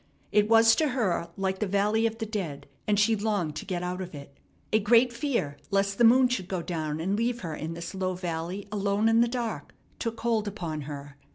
[0.31, 3.83] It was to her like the valley of the dead, and she longed to get
[3.83, 4.35] out of it.
[4.73, 8.15] A great fear lest the moon should go down and leave her in this low
[8.15, 11.17] valley alone in the dark took hold upon her.